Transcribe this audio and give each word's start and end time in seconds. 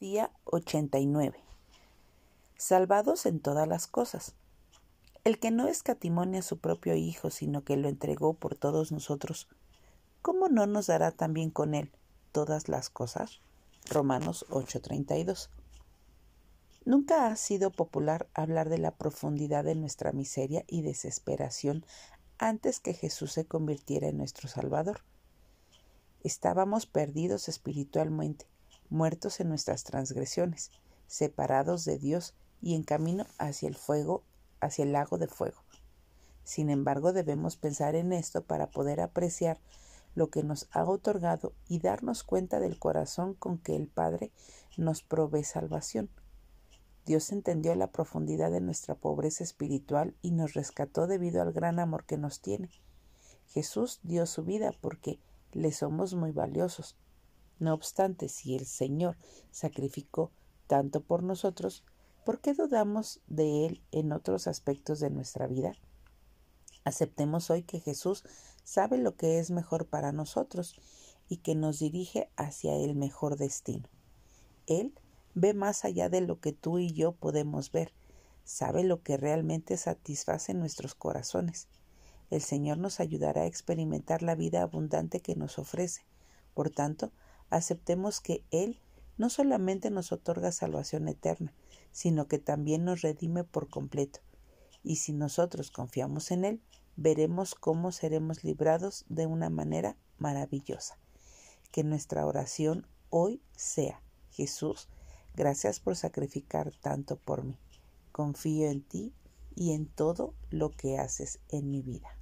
Día 0.00 0.32
89. 0.42 1.38
Salvados 2.56 3.26
en 3.26 3.38
todas 3.38 3.68
las 3.68 3.86
cosas. 3.86 4.34
El 5.22 5.38
que 5.38 5.52
no 5.52 5.68
escatimonia 5.68 6.40
a 6.40 6.42
su 6.42 6.58
propio 6.58 6.96
Hijo, 6.96 7.30
sino 7.30 7.62
que 7.62 7.76
lo 7.76 7.88
entregó 7.88 8.34
por 8.34 8.56
todos 8.56 8.90
nosotros, 8.90 9.46
¿cómo 10.20 10.48
no 10.48 10.66
nos 10.66 10.88
dará 10.88 11.12
también 11.12 11.50
con 11.50 11.76
él 11.76 11.92
todas 12.32 12.68
las 12.68 12.90
cosas? 12.90 13.40
Romanos 13.88 14.46
8:32. 14.50 15.48
Nunca 16.84 17.28
ha 17.28 17.36
sido 17.36 17.70
popular 17.70 18.26
hablar 18.34 18.70
de 18.70 18.78
la 18.78 18.90
profundidad 18.90 19.62
de 19.62 19.76
nuestra 19.76 20.10
miseria 20.10 20.64
y 20.66 20.82
desesperación 20.82 21.86
antes 22.38 22.80
que 22.80 22.94
Jesús 22.94 23.32
se 23.32 23.46
convirtiera 23.46 24.08
en 24.08 24.18
nuestro 24.18 24.48
Salvador. 24.48 25.02
Estábamos 26.24 26.86
perdidos 26.86 27.48
espiritualmente 27.48 28.48
muertos 28.90 29.40
en 29.40 29.48
nuestras 29.48 29.84
transgresiones, 29.84 30.70
separados 31.06 31.84
de 31.84 31.98
Dios 31.98 32.34
y 32.60 32.74
en 32.74 32.82
camino 32.82 33.26
hacia 33.38 33.68
el 33.68 33.76
fuego, 33.76 34.22
hacia 34.60 34.84
el 34.84 34.92
lago 34.92 35.18
de 35.18 35.28
fuego. 35.28 35.62
Sin 36.44 36.70
embargo, 36.70 37.12
debemos 37.12 37.56
pensar 37.56 37.94
en 37.94 38.12
esto 38.12 38.42
para 38.42 38.70
poder 38.70 39.00
apreciar 39.00 39.58
lo 40.14 40.28
que 40.30 40.42
nos 40.42 40.68
ha 40.72 40.84
otorgado 40.84 41.52
y 41.68 41.80
darnos 41.80 42.22
cuenta 42.22 42.60
del 42.60 42.78
corazón 42.78 43.34
con 43.34 43.58
que 43.58 43.74
el 43.76 43.88
Padre 43.88 44.30
nos 44.76 45.02
provee 45.02 45.44
salvación. 45.44 46.08
Dios 47.06 47.32
entendió 47.32 47.74
la 47.74 47.88
profundidad 47.88 48.50
de 48.50 48.60
nuestra 48.60 48.94
pobreza 48.94 49.44
espiritual 49.44 50.14
y 50.22 50.30
nos 50.30 50.54
rescató 50.54 51.06
debido 51.06 51.42
al 51.42 51.52
gran 51.52 51.78
amor 51.78 52.04
que 52.04 52.16
nos 52.16 52.40
tiene. 52.40 52.70
Jesús 53.48 54.00
dio 54.02 54.26
su 54.26 54.42
vida 54.44 54.72
porque 54.80 55.18
le 55.52 55.70
somos 55.72 56.14
muy 56.14 56.32
valiosos 56.32 56.96
no 57.58 57.74
obstante, 57.74 58.28
si 58.28 58.54
el 58.54 58.66
Señor 58.66 59.16
sacrificó 59.50 60.32
tanto 60.66 61.00
por 61.00 61.22
nosotros, 61.22 61.84
¿por 62.24 62.40
qué 62.40 62.54
dudamos 62.54 63.20
de 63.26 63.66
Él 63.66 63.82
en 63.92 64.12
otros 64.12 64.46
aspectos 64.46 65.00
de 65.00 65.10
nuestra 65.10 65.46
vida? 65.46 65.74
Aceptemos 66.84 67.50
hoy 67.50 67.62
que 67.62 67.80
Jesús 67.80 68.24
sabe 68.62 68.98
lo 68.98 69.16
que 69.16 69.38
es 69.38 69.50
mejor 69.50 69.86
para 69.86 70.12
nosotros 70.12 70.74
y 71.28 71.38
que 71.38 71.54
nos 71.54 71.78
dirige 71.78 72.30
hacia 72.36 72.74
el 72.76 72.94
mejor 72.94 73.36
destino. 73.36 73.88
Él 74.66 74.94
ve 75.34 75.54
más 75.54 75.84
allá 75.84 76.08
de 76.08 76.20
lo 76.20 76.40
que 76.40 76.52
tú 76.52 76.78
y 76.78 76.92
yo 76.92 77.12
podemos 77.12 77.72
ver, 77.72 77.92
sabe 78.44 78.84
lo 78.84 79.02
que 79.02 79.16
realmente 79.16 79.76
satisface 79.76 80.54
nuestros 80.54 80.94
corazones. 80.94 81.68
El 82.30 82.42
Señor 82.42 82.78
nos 82.78 83.00
ayudará 83.00 83.42
a 83.42 83.46
experimentar 83.46 84.22
la 84.22 84.34
vida 84.34 84.62
abundante 84.62 85.20
que 85.20 85.36
nos 85.36 85.58
ofrece. 85.58 86.04
Por 86.54 86.70
tanto, 86.70 87.12
aceptemos 87.50 88.20
que 88.20 88.44
Él 88.50 88.80
no 89.16 89.30
solamente 89.30 89.90
nos 89.90 90.12
otorga 90.12 90.52
salvación 90.52 91.08
eterna, 91.08 91.54
sino 91.92 92.26
que 92.26 92.38
también 92.38 92.84
nos 92.84 93.02
redime 93.02 93.44
por 93.44 93.68
completo. 93.68 94.20
Y 94.82 94.96
si 94.96 95.12
nosotros 95.12 95.70
confiamos 95.70 96.30
en 96.30 96.44
Él, 96.44 96.62
veremos 96.96 97.54
cómo 97.54 97.92
seremos 97.92 98.44
librados 98.44 99.04
de 99.08 99.26
una 99.26 99.50
manera 99.50 99.96
maravillosa. 100.18 100.98
Que 101.70 101.84
nuestra 101.84 102.26
oración 102.26 102.86
hoy 103.10 103.40
sea, 103.56 104.02
Jesús, 104.30 104.88
gracias 105.34 105.80
por 105.80 105.96
sacrificar 105.96 106.72
tanto 106.80 107.16
por 107.16 107.44
mí. 107.44 107.58
Confío 108.12 108.68
en 108.68 108.82
ti 108.82 109.12
y 109.54 109.72
en 109.72 109.86
todo 109.86 110.34
lo 110.50 110.70
que 110.70 110.98
haces 110.98 111.40
en 111.48 111.70
mi 111.70 111.82
vida. 111.82 112.18